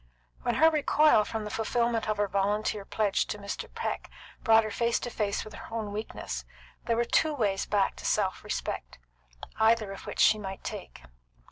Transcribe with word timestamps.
When 0.41 0.55
her 0.55 0.71
recoil 0.71 1.25
from 1.25 1.43
the 1.43 1.51
fulfilment 1.51 2.09
of 2.09 2.17
her 2.17 2.27
volunteer 2.27 2.85
pledge 2.85 3.27
to 3.27 3.37
Mr. 3.37 3.71
Peck 3.71 4.09
brought 4.43 4.63
her 4.63 4.71
face 4.71 4.99
to 5.01 5.11
face 5.11 5.45
with 5.45 5.53
her 5.53 5.71
own 5.71 5.91
weakness, 5.91 6.43
there 6.85 6.95
were 6.97 7.05
two 7.05 7.35
ways 7.35 7.67
back 7.67 7.97
to 7.97 8.05
self 8.07 8.43
respect, 8.43 8.97
either 9.59 9.91
of 9.91 10.07
which 10.07 10.19
she 10.19 10.39
might 10.39 10.63
take. 10.63 11.03